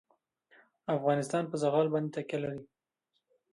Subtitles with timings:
[0.95, 2.61] افغانستان په زغال باندې تکیه لري.